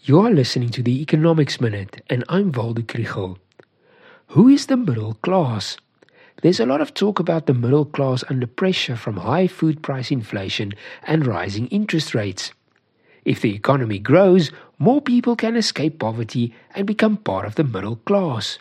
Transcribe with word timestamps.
You 0.00 0.20
are 0.20 0.30
listening 0.30 0.70
to 0.70 0.82
the 0.82 1.02
Economics 1.02 1.60
Minute, 1.60 2.02
and 2.08 2.24
I'm 2.28 2.52
Waldo 2.52 2.82
Krugell. 2.82 3.36
Who 4.28 4.48
is 4.48 4.66
the 4.66 4.76
middle 4.76 5.14
class? 5.14 5.76
There's 6.40 6.60
a 6.60 6.66
lot 6.66 6.80
of 6.80 6.94
talk 6.94 7.18
about 7.18 7.46
the 7.46 7.52
middle 7.52 7.84
class 7.84 8.22
under 8.30 8.46
pressure 8.46 8.96
from 8.96 9.16
high 9.16 9.48
food 9.48 9.82
price 9.82 10.10
inflation 10.12 10.72
and 11.02 11.26
rising 11.26 11.66
interest 11.66 12.14
rates. 12.14 12.52
If 13.24 13.40
the 13.40 13.54
economy 13.54 13.98
grows, 13.98 14.52
more 14.78 15.02
people 15.02 15.34
can 15.34 15.56
escape 15.56 15.98
poverty 15.98 16.54
and 16.76 16.86
become 16.86 17.16
part 17.16 17.44
of 17.44 17.56
the 17.56 17.64
middle 17.64 17.96
class. 17.96 18.58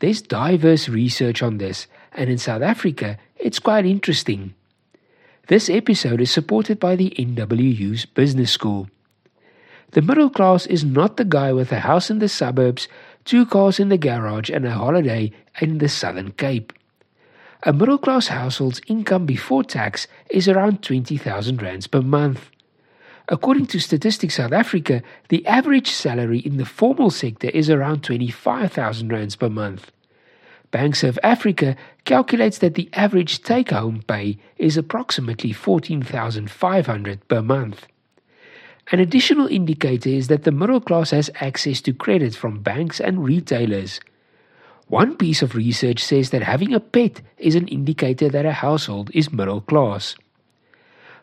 There's 0.00 0.22
diverse 0.22 0.88
research 0.88 1.42
on 1.42 1.58
this, 1.58 1.88
and 2.12 2.30
in 2.30 2.38
South 2.38 2.62
Africa, 2.62 3.18
it's 3.36 3.58
quite 3.58 3.84
interesting. 3.84 4.54
This 5.48 5.68
episode 5.68 6.20
is 6.20 6.30
supported 6.30 6.78
by 6.78 6.94
the 6.94 7.10
NWU's 7.18 8.06
Business 8.06 8.52
School. 8.52 8.88
The 9.92 10.00
middle 10.00 10.30
class 10.30 10.64
is 10.64 10.84
not 10.84 11.18
the 11.18 11.24
guy 11.24 11.52
with 11.52 11.70
a 11.70 11.80
house 11.80 12.08
in 12.08 12.18
the 12.18 12.28
suburbs, 12.28 12.88
two 13.26 13.44
cars 13.44 13.78
in 13.78 13.90
the 13.90 13.98
garage, 13.98 14.48
and 14.48 14.64
a 14.64 14.70
holiday 14.70 15.32
in 15.60 15.78
the 15.78 15.88
Southern 15.88 16.32
Cape. 16.32 16.72
A 17.64 17.74
middle 17.74 17.98
class 17.98 18.28
household's 18.28 18.80
income 18.86 19.26
before 19.26 19.62
tax 19.62 20.08
is 20.30 20.48
around 20.48 20.82
20,000 20.82 21.60
rands 21.60 21.86
per 21.86 22.00
month. 22.00 22.48
According 23.28 23.66
to 23.66 23.80
Statistics 23.80 24.36
South 24.36 24.52
Africa, 24.52 25.02
the 25.28 25.46
average 25.46 25.90
salary 25.90 26.38
in 26.38 26.56
the 26.56 26.64
formal 26.64 27.10
sector 27.10 27.50
is 27.50 27.68
around 27.68 28.02
25,000 28.02 29.12
rands 29.12 29.36
per 29.36 29.50
month. 29.50 29.92
BankservAfrica 30.72 31.76
calculates 32.06 32.56
that 32.58 32.76
the 32.76 32.88
average 32.94 33.42
take 33.42 33.68
home 33.70 34.02
pay 34.06 34.38
is 34.56 34.78
approximately 34.78 35.52
14,500 35.52 37.28
per 37.28 37.42
month. 37.42 37.86
An 38.92 39.00
additional 39.00 39.46
indicator 39.46 40.10
is 40.10 40.28
that 40.28 40.44
the 40.44 40.52
middle 40.52 40.80
class 40.80 41.12
has 41.12 41.30
access 41.40 41.80
to 41.80 41.94
credit 41.94 42.34
from 42.34 42.60
banks 42.60 43.00
and 43.00 43.24
retailers. 43.24 44.00
One 44.88 45.16
piece 45.16 45.40
of 45.40 45.54
research 45.54 46.04
says 46.04 46.28
that 46.28 46.42
having 46.42 46.74
a 46.74 46.80
pet 46.80 47.22
is 47.38 47.54
an 47.54 47.68
indicator 47.68 48.28
that 48.28 48.44
a 48.44 48.52
household 48.52 49.10
is 49.14 49.32
middle 49.32 49.62
class. 49.62 50.14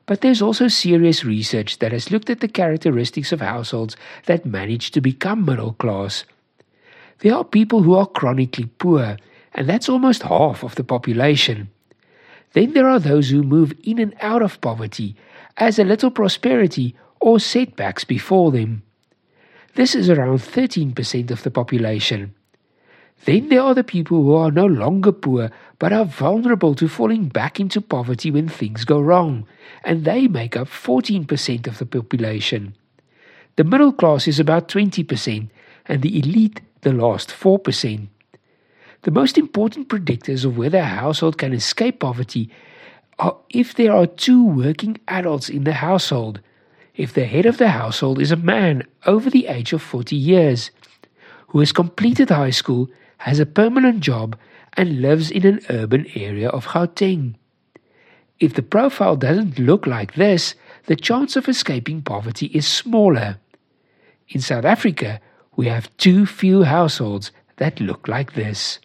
But 0.08 0.22
there's 0.22 0.42
also 0.42 0.68
serious 0.68 1.24
research 1.24 1.78
that 1.78 1.92
has 1.92 2.10
looked 2.10 2.32
at 2.32 2.40
the 2.40 2.48
characteristics 2.48 3.32
of 3.32 3.42
households 3.42 3.96
that 4.26 4.48
manage 4.48 4.90
to 4.92 5.02
become 5.02 5.46
middle 5.46 5.74
class. 5.74 6.26
There 7.20 7.36
are 7.36 7.44
people 7.44 7.84
who 7.84 7.94
are 7.94 8.08
chronically 8.08 8.66
poor, 8.80 9.18
and 9.54 9.70
that's 9.70 9.90
almost 9.90 10.24
half 10.24 10.64
of 10.64 10.74
the 10.74 10.84
population. 10.84 11.70
Then 12.54 12.74
there 12.74 12.90
are 12.90 13.00
those 13.00 13.30
who 13.30 13.44
move 13.44 13.74
in 13.84 14.00
and 14.00 14.16
out 14.22 14.42
of 14.42 14.60
poverty 14.60 15.16
as 15.58 15.78
a 15.78 15.84
little 15.84 16.10
prosperity 16.10 16.96
or 17.22 17.40
setbacks 17.40 18.04
before 18.04 18.52
them. 18.52 18.84
This 19.76 19.96
is 19.96 20.10
around 20.10 20.40
13% 20.40 21.32
of 21.32 21.44
the 21.44 21.52
population. 21.52 22.34
Then 23.26 23.50
there 23.50 23.62
are 23.62 23.76
the 23.76 23.84
people 23.84 24.24
who 24.24 24.34
are 24.34 24.52
no 24.52 24.66
longer 24.66 25.12
poor 25.12 25.52
but 25.78 25.94
are 25.94 26.06
vulnerable 26.06 26.76
to 26.76 26.88
falling 26.88 27.28
back 27.28 27.60
into 27.60 27.82
poverty 27.82 28.32
when 28.32 28.48
things 28.48 28.86
go 28.86 29.00
wrong, 29.00 29.46
and 29.84 30.06
they 30.06 30.28
make 30.28 30.56
up 30.58 30.68
14% 30.68 31.68
of 31.68 31.78
the 31.78 31.86
population. 31.86 32.76
The 33.56 33.64
middle 33.64 33.92
class 33.92 34.28
is 34.28 34.40
about 34.40 34.68
20%, 34.68 35.50
and 35.86 36.02
the 36.02 36.20
elite 36.20 36.62
the 36.82 36.94
last 36.94 37.30
4%. 37.30 38.08
The 39.02 39.12
most 39.12 39.38
important 39.38 39.90
predictors 39.90 40.46
of 40.46 40.58
whether 40.58 40.80
a 40.80 40.86
household 40.86 41.38
can 41.38 41.54
escape 41.54 42.00
poverty 42.00 42.50
are 43.18 43.38
if 43.50 43.76
there 43.76 43.94
are 43.94 44.08
two 44.08 44.46
working 44.46 44.98
adults 45.08 45.50
in 45.50 45.64
the 45.66 45.74
household 45.74 46.42
if 47.00 47.14
the 47.14 47.24
head 47.24 47.46
of 47.46 47.58
the 47.58 47.70
household 47.70 48.20
is 48.20 48.30
a 48.30 48.36
man 48.36 48.84
over 49.06 49.30
the 49.30 49.48
age 49.48 49.72
of 49.72 49.82
40 49.82 50.18
years, 50.18 50.70
who 51.48 51.60
has 51.60 51.72
completed 51.72 52.30
high 52.30 52.50
school, 52.50 52.90
has 53.20 53.40
a 53.40 53.46
permanent 53.46 54.02
job, 54.02 54.38
and 54.74 55.02
lives 55.02 55.32
in 55.32 55.46
an 55.46 55.62
urban 55.70 56.06
area 56.14 56.50
of 56.50 56.68
Gauteng. 56.68 57.36
If 58.42 58.54
the 58.54 58.62
profile 58.62 59.16
doesn't 59.16 59.58
look 59.58 59.88
like 59.88 60.16
this, 60.16 60.56
the 60.88 60.98
chance 60.98 61.38
of 61.38 61.48
escaping 61.48 62.02
poverty 62.02 62.48
is 62.48 62.68
smaller. 62.68 63.38
In 64.28 64.42
South 64.42 64.66
Africa, 64.66 65.22
we 65.56 65.68
have 65.68 65.96
too 65.96 66.26
few 66.26 66.64
households 66.64 67.32
that 67.56 67.80
look 67.80 68.10
like 68.10 68.34
this. 68.34 68.80